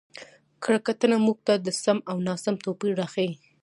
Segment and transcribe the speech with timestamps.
[0.63, 3.33] کره کتنه موږ ته د سم او ناسم توپير راښيي.